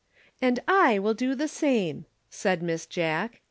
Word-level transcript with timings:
"And 0.41 0.59
I 0.67 0.97
will 0.97 1.13
do 1.13 1.35
the 1.35 1.47
same," 1.47 2.07
said 2.31 2.63
Miss 2.63 2.87
Jack. 2.87 3.39